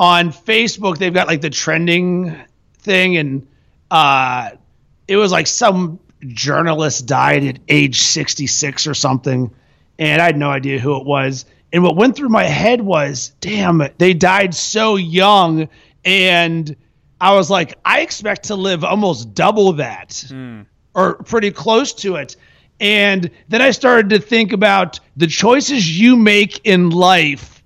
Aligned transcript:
on 0.00 0.30
Facebook 0.30 0.96
they've 0.96 1.12
got 1.12 1.28
like 1.28 1.42
the 1.42 1.50
trending 1.50 2.34
thing, 2.78 3.18
and 3.18 3.46
uh, 3.90 4.50
it 5.06 5.16
was 5.16 5.30
like 5.30 5.46
some 5.46 6.00
journalist 6.26 7.06
died 7.06 7.44
at 7.44 7.58
age 7.68 8.00
66 8.00 8.86
or 8.86 8.94
something, 8.94 9.54
and 9.98 10.22
I 10.22 10.24
had 10.24 10.38
no 10.38 10.50
idea 10.50 10.78
who 10.78 10.96
it 10.96 11.04
was. 11.04 11.44
And 11.72 11.82
what 11.82 11.96
went 11.96 12.16
through 12.16 12.30
my 12.30 12.44
head 12.44 12.80
was, 12.80 13.32
damn, 13.40 13.82
they 13.98 14.14
died 14.14 14.54
so 14.54 14.96
young, 14.96 15.68
and 16.04 16.74
I 17.20 17.34
was 17.34 17.50
like, 17.50 17.78
I 17.84 18.00
expect 18.00 18.44
to 18.44 18.56
live 18.56 18.82
almost 18.82 19.34
double 19.34 19.74
that, 19.74 20.24
or 20.94 21.16
pretty 21.24 21.50
close 21.50 21.92
to 21.94 22.16
it. 22.16 22.36
And 22.80 23.30
then 23.48 23.60
I 23.60 23.70
started 23.72 24.08
to 24.10 24.18
think 24.18 24.52
about 24.52 24.98
the 25.18 25.26
choices 25.26 26.00
you 26.00 26.16
make 26.16 26.64
in 26.64 26.88
life 26.88 27.59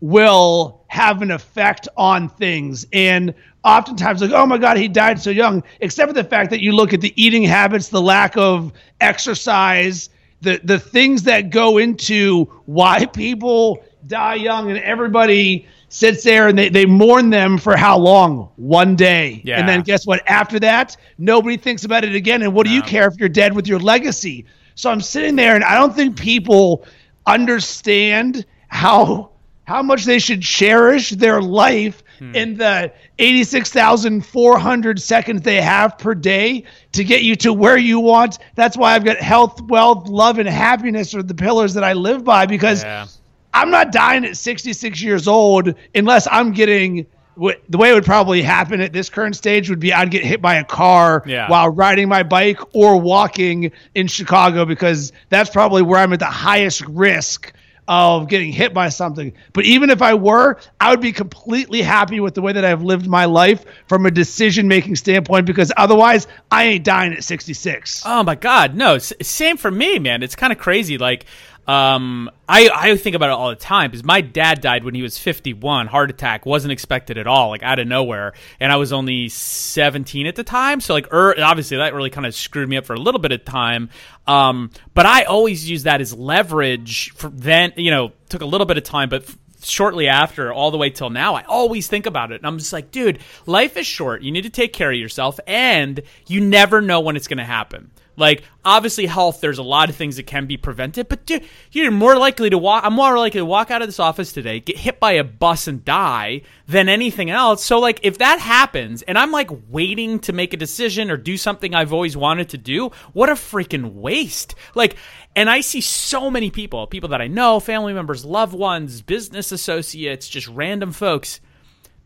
will 0.00 0.84
have 0.88 1.22
an 1.22 1.30
effect 1.30 1.88
on 1.96 2.28
things. 2.28 2.86
And 2.92 3.34
oftentimes, 3.64 4.20
like, 4.20 4.30
oh 4.32 4.46
my 4.46 4.58
God, 4.58 4.76
he 4.76 4.88
died 4.88 5.20
so 5.20 5.30
young, 5.30 5.62
except 5.80 6.08
for 6.08 6.14
the 6.14 6.24
fact 6.24 6.50
that 6.50 6.60
you 6.60 6.72
look 6.72 6.92
at 6.92 7.00
the 7.00 7.12
eating 7.20 7.42
habits, 7.42 7.88
the 7.88 8.00
lack 8.00 8.36
of 8.36 8.72
exercise, 9.00 10.10
the, 10.42 10.60
the 10.64 10.78
things 10.78 11.22
that 11.24 11.50
go 11.50 11.78
into 11.78 12.44
why 12.66 13.06
people 13.06 13.82
die 14.06 14.34
young, 14.34 14.70
and 14.70 14.78
everybody 14.80 15.66
sits 15.88 16.24
there 16.24 16.48
and 16.48 16.58
they, 16.58 16.68
they 16.68 16.84
mourn 16.84 17.30
them 17.30 17.58
for 17.58 17.76
how 17.76 17.96
long? 17.96 18.50
One 18.56 18.96
day. 18.96 19.40
Yeah. 19.44 19.58
And 19.58 19.68
then 19.68 19.82
guess 19.82 20.06
what? 20.06 20.22
After 20.26 20.58
that, 20.60 20.96
nobody 21.18 21.56
thinks 21.56 21.84
about 21.84 22.04
it 22.04 22.14
again. 22.14 22.42
And 22.42 22.52
what 22.52 22.66
do 22.66 22.72
you 22.72 22.82
care 22.82 23.06
if 23.06 23.16
you're 23.18 23.28
dead 23.28 23.54
with 23.54 23.66
your 23.66 23.78
legacy? 23.78 24.44
So 24.74 24.90
I'm 24.90 25.00
sitting 25.00 25.36
there 25.36 25.54
and 25.54 25.64
I 25.64 25.74
don't 25.74 25.94
think 25.94 26.18
people 26.18 26.84
understand 27.26 28.44
how 28.68 29.30
how 29.66 29.82
much 29.82 30.04
they 30.04 30.18
should 30.18 30.42
cherish 30.42 31.10
their 31.10 31.42
life 31.42 32.02
hmm. 32.18 32.34
in 32.34 32.56
the 32.56 32.92
86,400 33.18 35.00
seconds 35.02 35.42
they 35.42 35.60
have 35.60 35.98
per 35.98 36.14
day 36.14 36.64
to 36.92 37.04
get 37.04 37.22
you 37.22 37.36
to 37.36 37.52
where 37.52 37.76
you 37.76 38.00
want. 38.00 38.38
That's 38.54 38.76
why 38.76 38.94
I've 38.94 39.04
got 39.04 39.18
health, 39.18 39.60
wealth, 39.62 40.08
love, 40.08 40.38
and 40.38 40.48
happiness 40.48 41.14
are 41.14 41.22
the 41.22 41.34
pillars 41.34 41.74
that 41.74 41.84
I 41.84 41.92
live 41.92 42.24
by 42.24 42.46
because 42.46 42.82
Yeah. 42.82 43.06
I'm 43.52 43.70
not 43.70 43.90
dying 43.90 44.24
at 44.24 44.36
66 44.36 45.02
years 45.02 45.26
old 45.26 45.74
unless 45.94 46.28
I'm 46.30 46.52
getting 46.52 47.06
the 47.36 47.76
way 47.76 47.90
it 47.90 47.94
would 47.94 48.04
probably 48.04 48.40
happen 48.40 48.80
at 48.80 48.94
this 48.94 49.10
current 49.10 49.36
stage 49.36 49.68
would 49.68 49.80
be 49.80 49.92
I'd 49.92 50.10
get 50.10 50.24
hit 50.24 50.40
by 50.40 50.54
a 50.54 50.64
car 50.64 51.22
Yeah. 51.26 51.50
while 51.50 51.68
riding 51.68 52.08
my 52.08 52.22
bike 52.22 52.60
or 52.74 52.98
walking 52.98 53.72
in 53.94 54.06
Chicago 54.06 54.64
because 54.64 55.12
that's 55.28 55.50
probably 55.50 55.82
where 55.82 56.00
I'm 56.00 56.12
at 56.14 56.18
the 56.18 56.24
highest 56.26 56.82
risk 56.86 57.52
of 57.88 58.28
getting 58.28 58.52
hit 58.52 58.74
by 58.74 58.88
something. 58.88 59.32
But 59.52 59.64
even 59.64 59.90
if 59.90 60.02
I 60.02 60.14
were, 60.14 60.58
I 60.80 60.90
would 60.90 61.00
be 61.00 61.12
completely 61.12 61.82
happy 61.82 62.20
with 62.20 62.34
the 62.34 62.42
way 62.42 62.52
that 62.52 62.64
I've 62.64 62.82
lived 62.82 63.06
my 63.06 63.24
life 63.24 63.64
from 63.88 64.06
a 64.06 64.10
decision 64.10 64.68
making 64.68 64.96
standpoint 64.96 65.46
because 65.46 65.72
otherwise 65.76 66.26
I 66.50 66.64
ain't 66.64 66.84
dying 66.84 67.12
at 67.12 67.24
66. 67.24 68.02
Oh 68.04 68.22
my 68.22 68.34
god, 68.34 68.74
no. 68.74 68.98
Same 68.98 69.56
for 69.56 69.70
me, 69.70 69.98
man. 69.98 70.22
It's 70.22 70.36
kind 70.36 70.52
of 70.52 70.58
crazy. 70.58 70.98
Like, 70.98 71.26
um, 71.66 72.30
I 72.48 72.70
I 72.72 72.96
think 72.96 73.16
about 73.16 73.30
it 73.30 73.32
all 73.32 73.48
the 73.48 73.56
time 73.56 73.90
because 73.90 74.04
my 74.04 74.20
dad 74.20 74.60
died 74.60 74.84
when 74.84 74.94
he 74.94 75.02
was 75.02 75.18
51, 75.18 75.88
heart 75.88 76.10
attack, 76.10 76.46
wasn't 76.46 76.70
expected 76.72 77.18
at 77.18 77.26
all, 77.26 77.48
like 77.48 77.64
out 77.64 77.80
of 77.80 77.88
nowhere, 77.88 78.34
and 78.60 78.70
I 78.70 78.76
was 78.76 78.92
only 78.92 79.28
17 79.28 80.28
at 80.28 80.36
the 80.36 80.44
time. 80.44 80.80
So 80.80 80.94
like, 80.94 81.12
er, 81.12 81.34
obviously 81.40 81.78
that 81.78 81.92
really 81.92 82.10
kind 82.10 82.26
of 82.26 82.34
screwed 82.36 82.68
me 82.68 82.76
up 82.76 82.86
for 82.86 82.94
a 82.94 83.00
little 83.00 83.20
bit 83.20 83.32
of 83.32 83.44
time. 83.44 83.90
Um, 84.28 84.70
but 84.94 85.06
I 85.06 85.24
always 85.24 85.68
use 85.68 85.82
that 85.84 86.00
as 86.00 86.14
leverage 86.14 87.12
for 87.14 87.30
then. 87.30 87.72
You 87.76 87.90
know, 87.90 88.12
took 88.28 88.42
a 88.42 88.46
little 88.46 88.66
bit 88.66 88.78
of 88.78 88.84
time, 88.84 89.08
but. 89.08 89.22
F- 89.22 89.38
shortly 89.62 90.06
after 90.06 90.52
all 90.52 90.70
the 90.70 90.76
way 90.76 90.90
till 90.90 91.10
now 91.10 91.34
i 91.34 91.42
always 91.44 91.88
think 91.88 92.06
about 92.06 92.30
it 92.30 92.36
and 92.36 92.46
i'm 92.46 92.58
just 92.58 92.72
like 92.72 92.92
dude 92.92 93.18
life 93.46 93.76
is 93.76 93.86
short 93.86 94.22
you 94.22 94.30
need 94.30 94.42
to 94.42 94.50
take 94.50 94.72
care 94.72 94.92
of 94.92 94.96
yourself 94.96 95.40
and 95.46 96.02
you 96.28 96.40
never 96.40 96.80
know 96.80 97.00
when 97.00 97.16
it's 97.16 97.26
going 97.26 97.38
to 97.38 97.44
happen 97.44 97.90
like 98.16 98.42
obviously 98.64 99.06
health 99.06 99.40
there's 99.40 99.58
a 99.58 99.62
lot 99.62 99.88
of 99.88 99.96
things 99.96 100.16
that 100.16 100.26
can 100.26 100.46
be 100.46 100.56
prevented 100.56 101.08
but 101.08 101.24
dude 101.26 101.44
you're 101.72 101.90
more 101.90 102.16
likely 102.16 102.50
to 102.50 102.58
walk 102.58 102.84
i'm 102.84 102.92
more 102.92 103.16
likely 103.18 103.40
to 103.40 103.44
walk 103.44 103.70
out 103.70 103.82
of 103.82 103.88
this 103.88 104.00
office 104.00 104.32
today 104.32 104.60
get 104.60 104.76
hit 104.76 104.98
by 104.98 105.12
a 105.12 105.24
bus 105.24 105.66
and 105.66 105.84
die 105.84 106.42
than 106.68 106.88
anything 106.88 107.30
else. 107.30 107.64
So 107.64 107.78
like 107.78 108.00
if 108.02 108.18
that 108.18 108.40
happens 108.40 109.02
and 109.02 109.16
i'm 109.16 109.32
like 109.32 109.50
waiting 109.68 110.18
to 110.20 110.32
make 110.32 110.52
a 110.52 110.56
decision 110.56 111.10
or 111.10 111.16
do 111.16 111.36
something 111.36 111.74
i've 111.74 111.92
always 111.92 112.16
wanted 112.16 112.48
to 112.50 112.58
do 112.58 112.90
what 113.12 113.28
a 113.28 113.34
freaking 113.34 113.94
waste. 113.94 114.54
Like 114.74 114.96
and 115.36 115.50
I 115.50 115.60
see 115.60 115.82
so 115.82 116.30
many 116.30 116.50
people, 116.50 116.86
people 116.86 117.10
that 117.10 117.20
I 117.20 117.26
know, 117.26 117.60
family 117.60 117.92
members, 117.92 118.24
loved 118.24 118.54
ones, 118.54 119.02
business 119.02 119.52
associates, 119.52 120.28
just 120.28 120.48
random 120.48 120.92
folks 120.92 121.40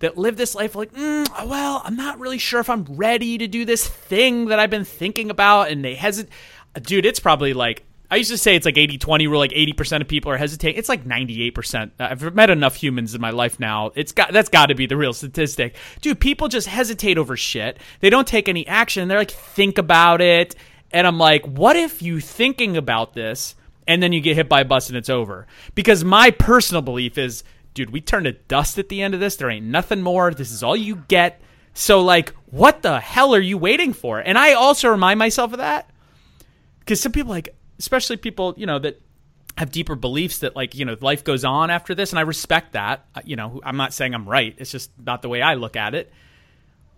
that 0.00 0.18
live 0.18 0.36
this 0.36 0.54
life 0.54 0.74
like, 0.74 0.92
mm, 0.92 1.48
well, 1.48 1.80
I'm 1.84 1.96
not 1.96 2.18
really 2.18 2.38
sure 2.38 2.60
if 2.60 2.68
I'm 2.68 2.84
ready 2.84 3.38
to 3.38 3.46
do 3.46 3.64
this 3.64 3.86
thing 3.86 4.46
that 4.46 4.58
I've 4.58 4.70
been 4.70 4.84
thinking 4.84 5.30
about. 5.30 5.70
And 5.70 5.84
they 5.84 5.94
hesitate. 5.94 6.32
Dude, 6.82 7.06
it's 7.06 7.20
probably 7.20 7.52
like, 7.52 7.84
I 8.10 8.16
used 8.16 8.30
to 8.30 8.38
say 8.38 8.56
it's 8.56 8.66
like 8.66 8.78
80 8.78 8.98
20, 8.98 9.28
where 9.28 9.38
like 9.38 9.52
80% 9.52 10.00
of 10.00 10.08
people 10.08 10.32
are 10.32 10.36
hesitating. 10.36 10.78
It's 10.78 10.88
like 10.88 11.04
98%. 11.04 11.92
I've 11.98 12.34
met 12.34 12.50
enough 12.50 12.74
humans 12.74 13.14
in 13.14 13.20
my 13.20 13.30
life 13.30 13.60
now. 13.60 13.92
It's 13.94 14.12
got, 14.12 14.32
that's 14.32 14.48
got 14.48 14.66
to 14.66 14.74
be 14.74 14.86
the 14.86 14.96
real 14.96 15.12
statistic. 15.12 15.76
Dude, 16.00 16.18
people 16.18 16.48
just 16.48 16.66
hesitate 16.66 17.18
over 17.18 17.36
shit. 17.36 17.78
They 18.00 18.10
don't 18.10 18.26
take 18.26 18.48
any 18.48 18.66
action. 18.66 19.06
They're 19.08 19.18
like, 19.18 19.30
think 19.30 19.78
about 19.78 20.20
it. 20.20 20.56
And 20.92 21.06
I'm 21.06 21.18
like, 21.18 21.44
what 21.46 21.76
if 21.76 22.02
you 22.02 22.20
thinking 22.20 22.76
about 22.76 23.14
this 23.14 23.54
and 23.86 24.02
then 24.02 24.12
you 24.12 24.20
get 24.20 24.36
hit 24.36 24.48
by 24.48 24.62
a 24.62 24.64
bus 24.64 24.88
and 24.88 24.96
it's 24.96 25.10
over? 25.10 25.46
Because 25.74 26.04
my 26.04 26.30
personal 26.32 26.82
belief 26.82 27.16
is, 27.16 27.44
dude, 27.74 27.90
we 27.90 28.00
turn 28.00 28.24
to 28.24 28.32
dust 28.32 28.78
at 28.78 28.88
the 28.88 29.02
end 29.02 29.14
of 29.14 29.20
this. 29.20 29.36
There 29.36 29.50
ain't 29.50 29.66
nothing 29.66 30.02
more. 30.02 30.32
This 30.32 30.50
is 30.50 30.62
all 30.62 30.76
you 30.76 30.96
get. 31.08 31.40
So, 31.72 32.00
like, 32.02 32.34
what 32.46 32.82
the 32.82 33.00
hell 33.00 33.34
are 33.34 33.40
you 33.40 33.56
waiting 33.56 33.92
for? 33.92 34.18
And 34.18 34.36
I 34.36 34.54
also 34.54 34.88
remind 34.88 35.18
myself 35.18 35.52
of 35.52 35.58
that 35.58 35.88
because 36.80 37.00
some 37.00 37.12
people, 37.12 37.30
like, 37.30 37.54
especially 37.78 38.16
people, 38.16 38.54
you 38.56 38.66
know, 38.66 38.78
that 38.78 39.00
have 39.56 39.70
deeper 39.70 39.94
beliefs 39.94 40.38
that, 40.38 40.56
like, 40.56 40.74
you 40.74 40.84
know, 40.84 40.96
life 41.00 41.22
goes 41.22 41.44
on 41.44 41.70
after 41.70 41.94
this. 41.94 42.10
And 42.10 42.18
I 42.18 42.22
respect 42.22 42.72
that. 42.72 43.06
You 43.24 43.36
know, 43.36 43.60
I'm 43.64 43.76
not 43.76 43.92
saying 43.92 44.14
I'm 44.14 44.28
right. 44.28 44.54
It's 44.58 44.70
just 44.70 44.90
not 44.98 45.22
the 45.22 45.28
way 45.28 45.42
I 45.42 45.54
look 45.54 45.76
at 45.76 45.94
it. 45.94 46.12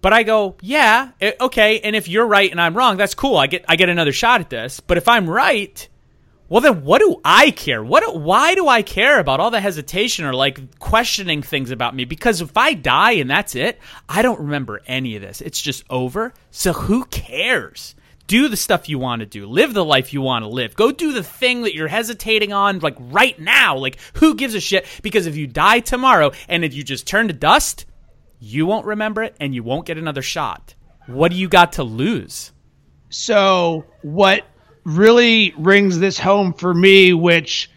But 0.00 0.12
I 0.12 0.25
go, 0.25 0.56
yeah, 0.60 1.12
eh, 1.21 1.33
okay. 1.41 1.81
And 1.81 1.94
if 1.94 2.09
you're 2.09 2.27
right 2.27 2.50
and 2.50 2.60
I'm 2.60 2.77
wrong, 2.77 2.97
that's 2.97 3.15
cool. 3.15 3.37
I 3.37 3.47
get 3.47 3.65
I 3.69 3.77
get 3.77 3.89
another 3.89 4.12
shot 4.12 4.41
at 4.41 4.50
this. 4.50 4.81
But 4.81 4.99
if 4.99 5.09
I'm 5.09 5.31
right, 5.31 5.89
well 6.53 6.61
then 6.61 6.85
what 6.85 6.99
do 6.99 7.19
I 7.25 7.51
care? 7.51 7.83
What 7.83 8.21
why 8.21 8.55
do 8.55 8.69
I 8.69 8.83
care 8.83 9.19
about 9.19 9.41
all 9.41 9.51
the 9.51 9.59
hesitation 9.59 10.27
or 10.27 10.35
like 10.35 10.79
questioning 10.79 11.41
things 11.41 11.71
about 11.71 11.95
me? 11.95 12.05
Because 12.05 12.43
if 12.43 12.59
I 12.59 12.75
die 12.75 13.13
and 13.13 13.31
that's 13.31 13.55
it, 13.55 13.79
I 14.07 14.21
don't 14.21 14.39
remember 14.39 14.83
any 14.87 15.17
of 15.17 15.23
this. 15.23 15.41
It's 15.41 15.63
just 15.63 15.83
over. 15.89 16.35
So 16.51 16.75
who 16.75 17.07
cares? 17.07 17.95
Do 18.27 18.49
the 18.49 18.59
stuff 18.59 18.91
you 18.91 18.99
want 18.99 19.21
to 19.21 19.27
do. 19.27 19.47
Live 19.47 19.73
the 19.73 19.83
life 19.83 20.13
you 20.13 20.21
want 20.21 20.43
to 20.43 20.49
live. 20.49 20.75
Go 20.75 20.93
do 20.93 21.15
the 21.15 21.23
thing 21.23 21.63
that 21.63 21.75
you're 21.75 21.89
hesitating 21.89 22.53
on 22.53 22.81
like 22.81 22.97
right 22.99 23.39
now. 23.39 23.79
Like 23.79 23.97
who 24.17 24.34
gives 24.34 24.55
a 24.55 24.61
shit? 24.61 24.87
Because 25.01 25.27
if 25.27 25.37
you 25.37 25.47
die 25.47 25.81
tomorrow 25.81 26.33
and 26.51 26.67
if 26.67 26.75
you 26.75 26.84
just 26.84 27.07
turn 27.07 27.29
to 27.29 27.33
dust, 27.33 27.87
you 28.41 28.67
won't 28.67 28.84
remember 28.84 29.23
it 29.23 29.34
and 29.41 29.55
you 29.55 29.63
won't 29.63 29.87
get 29.87 29.97
another 29.97 30.21
shot. 30.21 30.75
What 31.07 31.31
do 31.31 31.39
you 31.39 31.49
got 31.49 31.73
to 31.73 31.83
lose? 31.83 32.53
So 33.09 33.87
what 34.03 34.45
really 34.84 35.54
rings 35.56 35.98
this 35.98 36.19
home 36.19 36.53
for 36.53 36.75
me, 36.75 37.12
which 37.12 37.70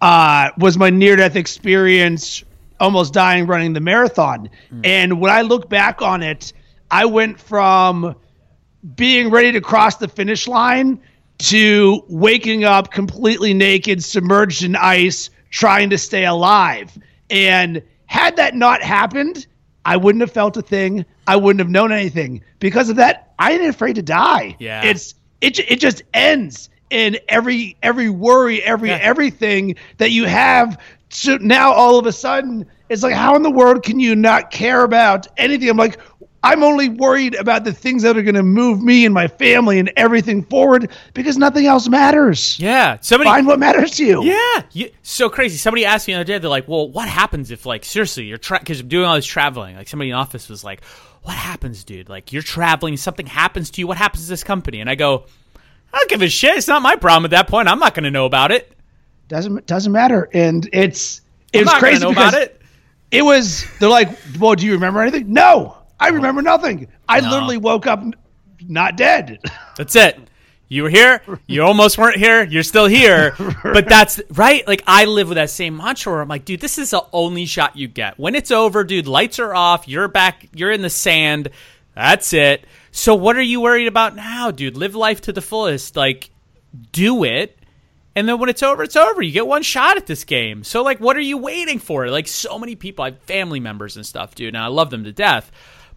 uh, 0.00 0.50
was 0.58 0.76
my 0.76 0.90
near 0.90 1.16
death 1.16 1.36
experience, 1.36 2.42
almost 2.78 3.12
dying 3.12 3.46
running 3.46 3.72
the 3.72 3.80
marathon. 3.80 4.50
And 4.84 5.20
when 5.20 5.30
I 5.30 5.42
look 5.42 5.68
back 5.68 6.02
on 6.02 6.22
it, 6.22 6.52
I 6.90 7.04
went 7.04 7.38
from 7.38 8.16
being 8.96 9.30
ready 9.30 9.52
to 9.52 9.60
cross 9.60 9.96
the 9.96 10.08
finish 10.08 10.48
line 10.48 11.00
to 11.38 12.04
waking 12.08 12.64
up 12.64 12.90
completely 12.90 13.54
naked, 13.54 14.02
submerged 14.04 14.62
in 14.62 14.76
ice, 14.76 15.30
trying 15.50 15.90
to 15.90 15.98
stay 15.98 16.24
alive. 16.24 16.96
And 17.30 17.82
had 18.06 18.36
that 18.36 18.54
not 18.54 18.82
happened, 18.82 19.46
I 19.84 19.96
wouldn't 19.96 20.20
have 20.20 20.32
felt 20.32 20.56
a 20.56 20.62
thing. 20.62 21.04
I 21.26 21.36
wouldn't 21.36 21.60
have 21.60 21.70
known 21.70 21.92
anything. 21.92 22.42
Because 22.58 22.90
of 22.90 22.96
that, 22.96 23.32
I 23.38 23.52
ain't 23.52 23.64
afraid 23.64 23.94
to 23.94 24.02
die. 24.02 24.56
Yeah. 24.58 24.84
It's 24.84 25.14
it 25.40 25.58
it 25.58 25.80
just 25.80 26.02
ends 26.14 26.70
in 26.90 27.18
every 27.28 27.76
every 27.82 28.10
worry, 28.10 28.62
every 28.62 28.90
everything 28.90 29.76
that 29.98 30.10
you 30.10 30.26
have. 30.26 30.80
So 31.10 31.36
now 31.38 31.72
all 31.72 31.98
of 31.98 32.06
a 32.06 32.12
sudden, 32.12 32.66
it's 32.88 33.02
like, 33.02 33.14
how 33.14 33.34
in 33.36 33.42
the 33.42 33.50
world 33.50 33.82
can 33.82 33.98
you 33.98 34.14
not 34.14 34.50
care 34.50 34.84
about 34.84 35.26
anything? 35.36 35.68
I'm 35.68 35.76
like, 35.76 35.98
I'm 36.42 36.62
only 36.62 36.88
worried 36.88 37.34
about 37.34 37.64
the 37.64 37.72
things 37.72 38.02
that 38.02 38.16
are 38.16 38.22
going 38.22 38.34
to 38.34 38.42
move 38.42 38.82
me 38.82 39.04
and 39.04 39.12
my 39.12 39.28
family 39.28 39.78
and 39.78 39.92
everything 39.96 40.42
forward 40.42 40.90
because 41.12 41.36
nothing 41.36 41.66
else 41.66 41.86
matters. 41.88 42.58
Yeah, 42.58 42.96
somebody. 43.02 43.28
Find 43.28 43.46
what 43.46 43.58
matters 43.58 43.92
to 43.96 44.04
you. 44.06 44.24
Yeah, 44.24 44.62
you, 44.72 44.90
so 45.02 45.28
crazy. 45.28 45.58
Somebody 45.58 45.84
asked 45.84 46.08
me 46.08 46.14
the 46.14 46.20
other 46.20 46.24
day. 46.24 46.38
They're 46.38 46.48
like, 46.48 46.66
"Well, 46.66 46.88
what 46.88 47.08
happens 47.08 47.50
if, 47.50 47.66
like, 47.66 47.84
seriously, 47.84 48.24
you're 48.24 48.38
because 48.38 48.80
I'm 48.80 48.88
doing 48.88 49.04
all 49.04 49.16
this 49.16 49.26
traveling?" 49.26 49.76
Like, 49.76 49.88
somebody 49.88 50.10
in 50.10 50.14
the 50.14 50.18
office 50.18 50.48
was 50.48 50.64
like, 50.64 50.82
"What 51.22 51.34
happens, 51.36 51.84
dude? 51.84 52.08
Like, 52.08 52.32
you're 52.32 52.42
traveling, 52.42 52.96
something 52.96 53.26
happens 53.26 53.70
to 53.72 53.80
you. 53.82 53.86
What 53.86 53.98
happens 53.98 54.24
to 54.24 54.30
this 54.30 54.42
company?" 54.42 54.80
And 54.80 54.88
I 54.88 54.94
go, 54.94 55.24
"I 55.92 55.98
don't 55.98 56.08
give 56.08 56.22
a 56.22 56.28
shit. 56.28 56.56
It's 56.56 56.68
not 56.68 56.80
my 56.80 56.96
problem 56.96 57.26
at 57.26 57.32
that 57.32 57.48
point. 57.48 57.68
I'm 57.68 57.78
not 57.80 57.94
going 57.94 58.04
to 58.04 58.10
know 58.10 58.24
about 58.24 58.50
it. 58.50 58.72
Doesn't 59.28 59.66
doesn't 59.66 59.92
matter. 59.92 60.30
And 60.32 60.66
it's 60.72 61.20
it's 61.52 61.72
crazy 61.74 62.00
know 62.00 62.10
because 62.10 62.28
about 62.30 62.42
it." 62.42 62.62
it 63.10 63.22
was. 63.22 63.66
They're 63.78 63.90
like, 63.90 64.08
"Well, 64.38 64.54
do 64.54 64.64
you 64.64 64.72
remember 64.72 65.02
anything?" 65.02 65.32
No, 65.34 65.76
I 66.00 66.08
remember 66.08 66.42
nothing. 66.42 66.88
I 67.08 67.20
No. 67.20 67.30
literally 67.30 67.58
woke 67.58 67.86
up 67.86 68.02
not 68.66 68.96
dead. 68.96 69.38
That's 69.76 69.94
it. 69.94 70.18
You 70.68 70.84
were 70.84 70.88
here. 70.90 71.20
You 71.46 71.62
almost 71.64 71.98
weren't 71.98 72.16
here. 72.16 72.44
You're 72.44 72.62
still 72.62 72.86
here. 72.86 73.34
But 73.64 73.88
that's 73.88 74.20
right. 74.34 74.66
Like 74.68 74.82
I 74.86 75.04
live 75.06 75.28
with 75.28 75.34
that 75.36 75.50
same 75.50 75.76
mantra 75.76 76.12
where 76.12 76.22
I'm 76.22 76.28
like, 76.28 76.44
dude, 76.44 76.60
this 76.60 76.78
is 76.78 76.90
the 76.90 77.04
only 77.12 77.44
shot 77.46 77.76
you 77.76 77.88
get. 77.88 78.18
When 78.20 78.34
it's 78.36 78.50
over, 78.52 78.84
dude, 78.84 79.08
lights 79.08 79.38
are 79.40 79.52
off. 79.54 79.88
You're 79.88 80.06
back. 80.08 80.46
You're 80.54 80.70
in 80.70 80.80
the 80.82 80.88
sand. 80.90 81.48
That's 81.96 82.32
it. 82.32 82.66
So 82.92 83.16
what 83.16 83.36
are 83.36 83.42
you 83.42 83.60
worried 83.60 83.88
about 83.88 84.14
now, 84.14 84.52
dude? 84.52 84.76
Live 84.76 84.94
life 84.94 85.20
to 85.22 85.32
the 85.32 85.40
fullest. 85.42 85.96
Like, 85.96 86.30
do 86.92 87.24
it. 87.24 87.58
And 88.14 88.28
then 88.28 88.38
when 88.38 88.48
it's 88.48 88.62
over, 88.62 88.84
it's 88.84 88.96
over. 88.96 89.22
You 89.22 89.32
get 89.32 89.46
one 89.48 89.62
shot 89.62 89.96
at 89.96 90.06
this 90.06 90.22
game. 90.22 90.62
So 90.62 90.82
like, 90.84 91.00
what 91.00 91.16
are 91.16 91.20
you 91.20 91.36
waiting 91.38 91.80
for? 91.80 92.08
Like 92.08 92.28
so 92.28 92.58
many 92.60 92.76
people, 92.76 93.04
I 93.04 93.10
have 93.10 93.20
family 93.22 93.58
members 93.60 93.96
and 93.96 94.06
stuff, 94.06 94.36
dude, 94.36 94.48
and 94.54 94.58
I 94.62 94.68
love 94.68 94.90
them 94.90 95.02
to 95.04 95.12
death. 95.12 95.50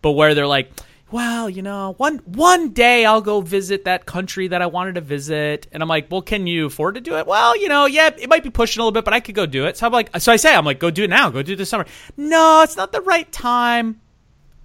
But 0.03 0.11
where 0.11 0.35
they're 0.35 0.45
like, 0.45 0.71
well, 1.13 1.49
you 1.49 1.61
know, 1.61 1.93
one 1.97 2.17
one 2.25 2.69
day 2.73 3.05
I'll 3.05 3.21
go 3.21 3.41
visit 3.41 3.85
that 3.85 4.05
country 4.05 4.49
that 4.49 4.61
I 4.61 4.65
wanted 4.65 4.95
to 4.95 5.01
visit, 5.01 5.65
and 5.71 5.81
I'm 5.81 5.89
like, 5.89 6.11
well, 6.11 6.21
can 6.21 6.45
you 6.45 6.65
afford 6.65 6.95
to 6.95 7.01
do 7.01 7.17
it? 7.17 7.25
Well, 7.25 7.55
you 7.55 7.69
know, 7.69 7.85
yeah, 7.85 8.09
it 8.17 8.27
might 8.29 8.43
be 8.43 8.49
pushing 8.49 8.81
a 8.81 8.83
little 8.83 8.91
bit, 8.91 9.05
but 9.05 9.13
I 9.13 9.19
could 9.19 9.35
go 9.35 9.45
do 9.45 9.65
it. 9.65 9.77
So 9.77 9.85
I'm 9.85 9.93
like, 9.93 10.09
so 10.19 10.31
I 10.31 10.35
say, 10.35 10.53
I'm 10.53 10.65
like, 10.65 10.79
go 10.79 10.91
do 10.91 11.03
it 11.03 11.09
now. 11.09 11.29
Go 11.29 11.41
do 11.41 11.53
it 11.53 11.55
this 11.55 11.69
summer. 11.69 11.85
No, 12.17 12.61
it's 12.63 12.75
not 12.75 12.91
the 12.91 13.01
right 13.01 13.31
time. 13.31 14.01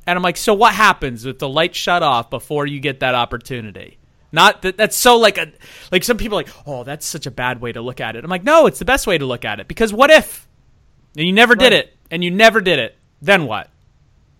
And 0.06 0.16
I'm 0.16 0.22
like, 0.22 0.38
so 0.38 0.54
what 0.54 0.72
happens 0.74 1.26
if 1.26 1.38
the 1.38 1.48
lights 1.48 1.76
shut 1.76 2.02
off 2.02 2.30
before 2.30 2.66
you 2.66 2.80
get 2.80 3.00
that 3.00 3.14
opportunity? 3.14 3.98
Not 4.32 4.62
that 4.62 4.76
that's 4.76 4.96
so 4.96 5.18
like 5.18 5.38
a 5.38 5.52
like 5.92 6.02
some 6.02 6.16
people 6.16 6.38
are 6.38 6.42
like, 6.42 6.54
oh, 6.66 6.82
that's 6.82 7.06
such 7.06 7.26
a 7.26 7.30
bad 7.30 7.60
way 7.60 7.72
to 7.72 7.80
look 7.80 8.00
at 8.00 8.16
it. 8.16 8.24
I'm 8.24 8.30
like, 8.30 8.44
no, 8.44 8.66
it's 8.66 8.78
the 8.78 8.84
best 8.84 9.06
way 9.06 9.18
to 9.18 9.26
look 9.26 9.44
at 9.44 9.60
it 9.60 9.68
because 9.68 9.92
what 9.92 10.10
if? 10.10 10.48
And 11.16 11.26
you 11.26 11.32
never 11.32 11.54
did 11.54 11.72
it, 11.72 11.94
and 12.10 12.24
you 12.24 12.30
never 12.30 12.60
did 12.60 12.78
it. 12.78 12.96
Then 13.22 13.46
what? 13.46 13.70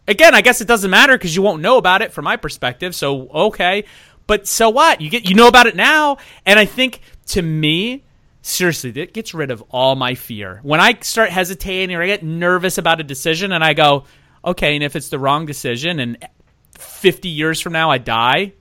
Again, 0.09 0.35
I 0.35 0.41
guess 0.41 0.63
it 0.63 0.67
doesn't 0.67 0.91
matter 0.91 1.13
because 1.17 1.37
you 1.37 1.43
won't 1.43 1.61
know 1.61 1.77
about 1.77 2.01
it 2.01 2.13
from 2.13 2.25
my 2.25 2.37
perspective. 2.37 2.95
So 2.95 3.29
okay, 3.29 3.85
but 4.27 4.49
so 4.49 4.71
what? 4.71 5.03
You 5.03 5.11
get 5.11 5.29
you 5.29 5.35
know 5.35 5.49
about 5.49 5.67
it 5.67 5.77
now, 5.77 6.17
and 6.47 6.59
I 6.59 6.65
think 6.65 7.01
to 7.27 7.43
me, 7.43 8.05
seriously, 8.41 8.91
that 8.93 9.13
gets 9.13 9.35
rid 9.35 9.51
of 9.51 9.63
all 9.69 9.97
my 9.97 10.15
fear. 10.15 10.61
When 10.63 10.81
I 10.81 10.95
start 11.03 11.29
hesitating 11.29 11.95
or 11.95 12.03
I 12.03 12.07
get 12.07 12.23
nervous 12.23 12.79
about 12.79 13.01
a 13.01 13.05
decision, 13.05 13.53
and 13.53 13.63
I 13.63 13.75
go, 13.75 14.05
okay, 14.43 14.75
and 14.75 14.83
if 14.83 14.97
it's 14.97 15.11
the 15.11 15.19
wrong 15.19 15.45
decision, 15.45 16.01
and 16.01 16.27
50 16.79 17.29
years 17.29 17.61
from 17.61 17.75
now 17.75 17.91
I 17.91 17.99
die, 17.99 18.55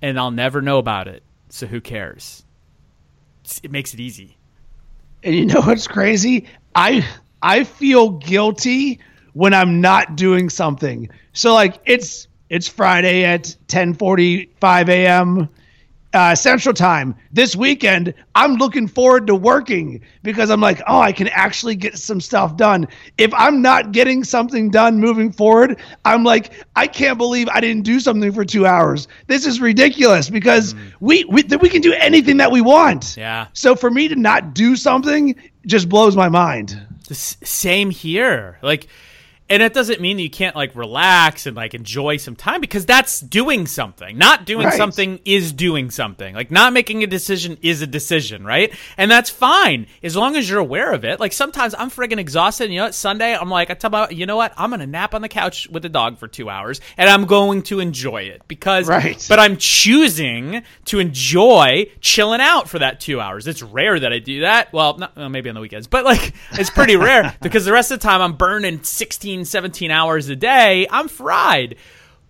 and 0.00 0.16
I'll 0.18 0.30
never 0.30 0.62
know 0.62 0.78
about 0.78 1.08
it, 1.08 1.24
so 1.48 1.66
who 1.66 1.80
cares? 1.80 2.44
It 3.64 3.72
makes 3.72 3.94
it 3.94 4.00
easy. 4.00 4.36
And 5.24 5.34
you 5.34 5.46
know 5.46 5.60
what's 5.60 5.88
crazy? 5.88 6.46
I 6.72 7.04
I 7.42 7.64
feel 7.64 8.10
guilty 8.10 9.00
when 9.36 9.52
I'm 9.52 9.82
not 9.82 10.16
doing 10.16 10.48
something. 10.48 11.10
So 11.34 11.52
like 11.52 11.78
it's 11.84 12.26
it's 12.48 12.66
Friday 12.66 13.22
at 13.24 13.54
10:45 13.68 14.88
a.m. 14.88 15.48
Uh, 16.14 16.34
Central 16.34 16.72
Time. 16.72 17.14
This 17.30 17.54
weekend, 17.54 18.14
I'm 18.34 18.54
looking 18.54 18.88
forward 18.88 19.26
to 19.26 19.34
working 19.34 20.00
because 20.22 20.48
I'm 20.48 20.62
like, 20.62 20.80
oh, 20.86 20.98
I 20.98 21.12
can 21.12 21.28
actually 21.28 21.76
get 21.76 21.98
some 21.98 22.22
stuff 22.22 22.56
done. 22.56 22.88
If 23.18 23.34
I'm 23.34 23.60
not 23.60 23.92
getting 23.92 24.24
something 24.24 24.70
done 24.70 24.98
moving 24.98 25.30
forward, 25.30 25.78
I'm 26.06 26.24
like, 26.24 26.54
I 26.74 26.86
can't 26.86 27.18
believe 27.18 27.50
I 27.50 27.60
didn't 27.60 27.82
do 27.82 28.00
something 28.00 28.32
for 28.32 28.46
two 28.46 28.64
hours. 28.64 29.08
This 29.26 29.44
is 29.44 29.60
ridiculous 29.60 30.30
because 30.30 30.74
we, 31.00 31.24
we 31.24 31.42
we 31.60 31.68
can 31.68 31.82
do 31.82 31.92
anything 31.92 32.38
that 32.38 32.50
we 32.50 32.62
want. 32.62 33.18
Yeah. 33.18 33.48
So 33.52 33.76
for 33.76 33.90
me 33.90 34.08
to 34.08 34.16
not 34.16 34.54
do 34.54 34.76
something 34.76 35.34
just 35.66 35.90
blows 35.90 36.16
my 36.16 36.30
mind. 36.30 36.80
S- 37.10 37.36
same 37.42 37.90
here. 37.90 38.58
Like, 38.62 38.86
and 39.48 39.62
it 39.62 39.72
doesn't 39.74 40.00
mean 40.00 40.18
you 40.18 40.28
can't 40.30 40.56
like 40.56 40.74
relax 40.74 41.46
and 41.46 41.56
like 41.56 41.74
enjoy 41.74 42.16
some 42.16 42.34
time 42.36 42.60
because 42.60 42.84
that's 42.86 43.20
doing 43.20 43.66
something. 43.66 44.18
Not 44.18 44.44
doing 44.44 44.66
Right. 44.66 44.76
something 44.76 45.20
is 45.24 45.52
doing 45.52 45.90
something. 45.90 46.34
Like 46.34 46.50
not 46.50 46.72
making 46.72 47.02
a 47.04 47.06
decision 47.06 47.56
is 47.62 47.82
a 47.82 47.86
decision, 47.86 48.44
right? 48.44 48.72
And 48.96 49.10
that's 49.10 49.30
fine 49.30 49.86
as 50.02 50.16
long 50.16 50.36
as 50.36 50.48
you're 50.50 50.58
aware 50.58 50.92
of 50.92 51.04
it. 51.04 51.20
Like 51.20 51.32
sometimes 51.32 51.74
I'm 51.78 51.90
friggin' 51.90 52.18
exhausted. 52.18 52.64
And 52.64 52.72
you 52.74 52.80
know 52.80 52.86
what? 52.86 52.94
Sunday 52.94 53.36
I'm 53.36 53.48
like, 53.50 53.70
I 53.70 53.74
tell 53.74 53.90
my, 53.90 54.08
you 54.10 54.26
know 54.26 54.36
what? 54.36 54.52
I'm 54.56 54.70
gonna 54.70 54.86
nap 54.86 55.14
on 55.14 55.22
the 55.22 55.28
couch 55.28 55.68
with 55.68 55.82
the 55.82 55.88
dog 55.88 56.18
for 56.18 56.26
two 56.28 56.48
hours 56.50 56.80
and 56.96 57.08
I'm 57.08 57.26
going 57.26 57.62
to 57.64 57.80
enjoy 57.80 58.22
it 58.24 58.42
because, 58.48 58.88
Right. 58.88 59.24
But 59.28 59.38
I'm 59.38 59.56
choosing 59.56 60.62
to 60.86 60.98
enjoy 60.98 61.86
chilling 62.00 62.40
out 62.40 62.68
for 62.68 62.78
that 62.80 63.00
two 63.00 63.20
hours. 63.20 63.46
It's 63.46 63.62
rare 63.62 63.98
that 64.00 64.12
I 64.12 64.18
do 64.18 64.40
that. 64.40 64.72
Well, 64.72 64.98
not, 64.98 65.16
well, 65.16 65.28
maybe 65.28 65.48
on 65.48 65.54
the 65.54 65.60
weekends, 65.60 65.86
but 65.86 66.04
like 66.04 66.34
it's 66.52 66.70
pretty 66.70 66.96
rare 66.96 67.34
because 67.42 67.64
the 67.64 67.72
rest 67.72 67.90
of 67.92 68.00
the 68.00 68.04
time 68.06 68.20
I'm 68.20 68.34
burning 68.36 68.82
16, 68.82 69.35
17 69.44 69.90
hours 69.90 70.28
a 70.28 70.36
day. 70.36 70.86
I'm 70.90 71.08
fried. 71.08 71.76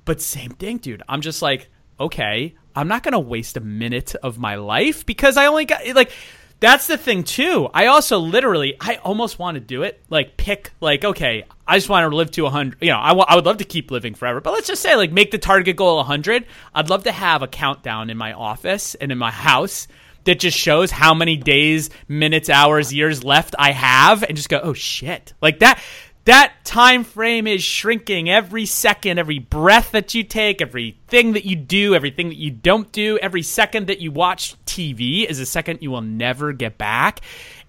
But 0.05 0.21
same 0.21 0.51
thing, 0.51 0.79
dude. 0.79 1.03
I'm 1.09 1.21
just 1.21 1.43
like, 1.43 1.69
okay, 1.99 2.55
I'm 2.75 2.89
not 2.89 3.03
going 3.03 3.13
to 3.13 3.19
waste 3.19 3.57
a 3.57 3.61
minute 3.61 4.15
of 4.17 4.39
my 4.39 4.57
life 4.57 5.07
because 5.07 5.37
I 5.37 5.47
only 5.47 5.65
got 5.65 5.87
like 5.95 6.13
that's 6.59 6.87
the 6.87 6.97
thing 6.97 7.23
too. 7.25 7.69
I 7.75 7.87
also 7.87 8.19
literally, 8.19 8.77
I 8.81 8.97
almost 8.97 9.39
want 9.39 9.57
to 9.57 9.61
do 9.61 9.83
it. 9.83 10.03
Like 10.09 10.37
pick, 10.37 10.71
like 10.81 11.05
okay, 11.05 11.45
I 11.67 11.77
just 11.77 11.89
want 11.89 12.11
to 12.11 12.17
live 12.17 12.31
to 12.33 12.43
100. 12.43 12.79
You 12.81 12.91
know, 12.91 12.99
I 12.99 13.13
wa- 13.13 13.27
I 13.29 13.37
would 13.37 13.47
love 13.47 13.59
to 13.59 13.65
keep 13.65 13.91
living 13.91 14.15
forever, 14.15 14.41
but 14.41 14.53
let's 14.53 14.67
just 14.67 14.83
say 14.83 14.97
like 14.97 15.13
make 15.13 15.31
the 15.31 15.39
target 15.39 15.77
goal 15.77 15.97
100. 15.97 16.47
I'd 16.75 16.91
love 16.91 17.05
to 17.05 17.13
have 17.13 17.43
a 17.43 17.49
countdown 17.49 18.11
in 18.11 18.17
my 18.17 18.33
office 18.33 18.95
and 18.95 19.13
in 19.13 19.19
my 19.19 19.31
house 19.31 19.89
that 20.25 20.41
just 20.41 20.59
shows 20.59 20.91
how 20.91 21.15
many 21.15 21.37
days, 21.37 21.89
minutes, 22.09 22.51
hours, 22.51 22.93
years 22.93 23.25
left 23.25 23.55
I 23.59 23.73
have, 23.73 24.23
and 24.23 24.37
just 24.37 24.49
go, 24.49 24.61
oh 24.63 24.73
shit, 24.75 25.33
like 25.41 25.61
that. 25.61 25.81
That 26.27 26.55
time 26.65 27.05
frame 27.05 27.47
is 27.47 27.63
shrinking 27.63 28.29
every 28.29 28.67
second, 28.67 29.19
every 29.19 29.39
breath 29.39 29.93
that 29.93 30.13
you 30.13 30.25
take, 30.25 30.61
everything 30.61 31.35
that 31.35 31.45
you 31.45 31.55
do, 31.55 31.95
everything 31.95 32.31
that 32.31 32.37
you 32.37 32.51
don't 32.51 32.91
do, 32.91 33.17
every 33.19 33.43
second 33.43 33.87
that 33.87 34.01
you 34.01 34.11
watch 34.11 34.57
TV 34.65 35.25
is 35.25 35.39
a 35.39 35.47
second 35.47 35.83
you 35.83 35.93
will 35.93 36.03
never 36.03 36.53
get 36.53 36.79
back. 36.79 37.21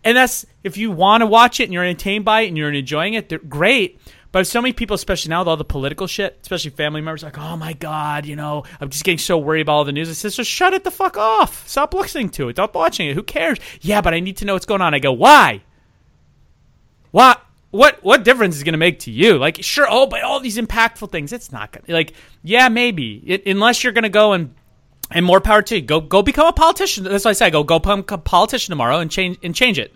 And 0.04 0.18
that's 0.18 0.44
if 0.64 0.76
you 0.76 0.90
want 0.90 1.22
to 1.22 1.28
watch 1.28 1.60
it 1.60 1.66
and 1.66 1.74
you're 1.74 1.84
entertained 1.84 2.26
by 2.26 2.42
it 2.42 2.48
and 2.48 2.58
you're 2.58 2.74
enjoying 2.74 3.14
it, 3.14 3.48
great. 3.48 4.02
But 4.32 4.48
so 4.48 4.60
many 4.60 4.74
people, 4.74 4.96
especially 4.96 5.30
now 5.30 5.42
with 5.42 5.50
all 5.50 5.58
the 5.58 5.64
political 5.64 6.08
shit, 6.08 6.40
especially 6.42 6.72
family 6.72 7.02
members, 7.02 7.22
like, 7.22 7.38
oh 7.38 7.58
my 7.58 7.74
god, 7.74 8.26
you 8.26 8.36
know, 8.36 8.64
I'm 8.82 8.90
just 8.90 9.04
getting 9.04 9.20
so 9.20 9.38
worried 9.38 9.62
about 9.62 9.74
all 9.74 9.86
the 9.86 9.92
news. 9.92 10.10
I 10.10 10.14
says, 10.14 10.36
just 10.36 10.50
shut 10.50 10.74
it 10.74 10.84
the 10.84 10.90
fuck 10.90 11.16
off. 11.16 11.68
Stop 11.68 11.94
listening 11.94 12.30
to 12.30 12.50
it. 12.50 12.56
Stop 12.56 12.74
watching 12.74 13.08
it. 13.08 13.14
Who 13.14 13.22
cares? 13.22 13.60
Yeah, 13.82 14.02
but 14.02 14.16
I 14.16 14.20
need 14.20 14.38
to 14.38 14.46
know 14.46 14.54
what's 14.54 14.66
going 14.66 14.82
on. 14.82 14.96
I 14.96 15.00
go, 15.00 15.14
why? 15.14 15.62
What? 17.12 17.44
What 17.78 18.04
what 18.04 18.24
difference 18.24 18.56
is 18.56 18.64
going 18.64 18.74
to 18.74 18.80
make 18.80 18.98
to 19.02 19.12
you? 19.12 19.38
Like, 19.38 19.64
sure, 19.64 19.86
oh, 19.88 20.08
but 20.08 20.24
all 20.24 20.40
these 20.40 20.58
impactful 20.58 21.12
things, 21.12 21.32
it's 21.32 21.52
not 21.52 21.72
going 21.72 21.86
to 21.86 21.94
like, 21.94 22.14
yeah, 22.42 22.70
maybe 22.70 23.22
it, 23.24 23.46
unless 23.46 23.84
you're 23.84 23.94
going 23.94 24.02
to 24.02 24.10
go 24.10 24.34
and 24.34 24.56
and 25.12 25.24
more 25.24 25.40
power 25.40 25.62
to 25.62 25.76
you. 25.76 25.82
Go 25.82 26.02
go 26.02 26.24
become 26.24 26.48
a 26.48 26.54
politician. 26.54 27.04
That's 27.04 27.24
what 27.24 27.30
I 27.30 27.34
say. 27.34 27.52
Go 27.52 27.64
go 27.64 27.78
become 27.78 28.04
a 28.10 28.18
politician 28.18 28.72
tomorrow 28.72 28.98
and 28.98 29.12
change 29.12 29.38
and 29.44 29.54
change 29.54 29.78
it. 29.78 29.94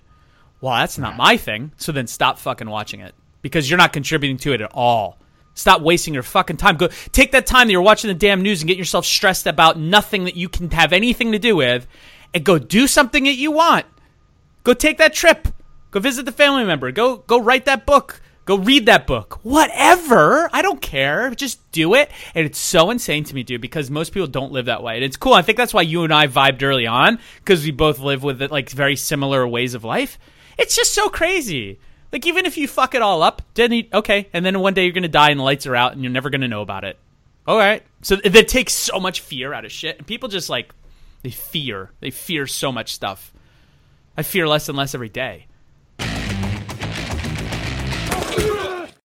Well, 0.62 0.76
that's 0.76 1.00
not 1.00 1.18
my 1.18 1.38
thing. 1.38 1.72
So 1.78 1.92
then 1.92 2.06
stop 2.06 2.38
fucking 2.38 2.70
watching 2.70 3.00
it 3.00 3.16
because 3.42 3.68
you're 3.68 3.80
not 3.80 3.94
contributing 3.94 4.38
to 4.38 4.54
it 4.54 4.62
at 4.62 4.72
all. 4.76 5.18
Stop 5.56 5.82
wasting 5.82 6.14
your 6.14 6.22
fucking 6.22 6.58
time. 6.58 6.78
Go 6.78 6.90
take 7.12 7.32
that 7.32 7.48
time 7.48 7.66
that 7.66 7.72
you're 7.72 7.82
watching 7.82 8.10
the 8.10 8.14
damn 8.14 8.44
news 8.44 8.62
and 8.62 8.68
get 8.68 8.78
yourself 8.78 9.06
stressed 9.08 9.48
about 9.48 9.80
nothing 9.80 10.26
that 10.26 10.36
you 10.36 10.50
can 10.50 10.70
have 10.70 10.94
anything 10.94 11.32
to 11.32 11.40
do 11.40 11.56
with, 11.56 11.88
and 12.32 12.44
go 12.44 12.60
do 12.60 12.86
something 12.86 13.24
that 13.24 13.38
you 13.38 13.52
want. 13.52 13.88
Go 14.64 14.76
take 14.76 15.00
that 15.00 15.14
trip. 15.14 15.48
Go 15.92 16.00
visit 16.00 16.26
the 16.26 16.32
family 16.32 16.66
member. 16.66 16.92
Go 16.92 17.18
go 17.18 17.40
write 17.40 17.66
that 17.66 17.86
book. 17.86 18.22
Go 18.46 18.58
read 18.58 18.88
that 18.88 19.06
book. 19.06 19.40
Whatever. 19.44 20.50
I 20.52 20.62
don't 20.64 20.82
care. 20.82 21.30
Just 21.36 21.72
do 21.72 21.94
it. 21.94 22.10
And 22.34 22.46
it's 22.46 22.58
so 22.58 22.90
insane 22.90 23.24
to 23.26 23.36
me, 23.36 23.44
dude, 23.44 23.62
because 23.62 23.92
most 23.92 24.14
people 24.14 24.28
don't 24.28 24.52
live 24.52 24.66
that 24.66 24.82
way. 24.82 24.96
And 24.96 25.04
it's 25.04 25.16
cool. 25.16 25.34
I 25.34 25.44
think 25.44 25.58
that's 25.58 25.74
why 25.74 25.84
you 25.84 26.04
and 26.04 26.14
I 26.14 26.26
vibed 26.26 26.64
early 26.64 26.88
on 26.88 27.20
because 27.38 27.64
we 27.64 27.72
both 27.72 28.00
live 28.00 28.24
with 28.24 28.42
like 28.52 28.70
very 28.72 28.96
similar 28.96 29.48
ways 29.48 29.76
of 29.76 29.84
life. 29.84 30.18
It's 30.58 30.76
just 30.76 30.94
so 30.94 31.08
crazy. 31.08 31.80
Like 32.12 32.26
even 32.26 32.46
if 32.46 32.58
you 32.58 32.68
fuck 32.68 32.96
it 32.96 33.02
all 33.02 33.22
up, 33.22 33.42
then 33.54 33.72
you, 33.72 33.84
okay, 33.94 34.28
and 34.34 34.46
then 34.46 34.60
one 34.60 34.74
day 34.74 34.84
you're 34.84 34.94
gonna 34.94 35.08
die 35.08 35.30
and 35.30 35.40
the 35.40 35.44
lights 35.44 35.68
are 35.68 35.76
out 35.76 35.94
and 35.94 36.02
you're 36.02 36.12
never 36.12 36.30
gonna 36.30 36.48
know 36.48 36.62
about 36.62 36.84
it. 36.84 36.98
All 37.48 37.58
right. 37.58 37.84
So 38.02 38.16
that 38.18 38.48
takes 38.48 38.74
so 38.74 39.00
much 39.00 39.22
fear 39.22 39.54
out 39.54 39.66
of 39.66 39.72
shit, 39.72 39.98
and 39.98 40.06
people 40.06 40.30
just 40.30 40.50
like 40.50 40.74
they 41.24 41.30
fear. 41.30 41.92
They 42.00 42.10
fear 42.10 42.48
so 42.48 42.72
much 42.72 42.94
stuff. 42.94 43.34
I 44.18 44.24
fear 44.24 44.48
less 44.48 44.68
and 44.68 44.78
less 44.78 44.94
every 44.94 45.10
day. 45.10 45.48